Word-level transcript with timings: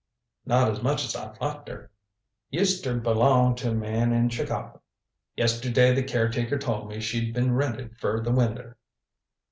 "Not 0.47 0.67
as 0.71 0.81
much 0.81 1.05
as 1.05 1.15
I'd 1.15 1.39
like 1.39 1.67
ter. 1.67 1.91
Used 2.49 2.83
ter 2.83 2.99
belong 2.99 3.53
to 3.57 3.69
a 3.69 3.73
man 3.75 4.11
in 4.13 4.29
Chicago. 4.29 4.81
Yesterday 5.35 5.93
the 5.93 6.01
caretaker 6.01 6.57
told 6.57 6.89
me 6.89 6.99
she'd 6.99 7.35
been 7.35 7.53
rented 7.53 7.95
fer 7.95 8.19
the 8.19 8.31
winter. 8.31 8.77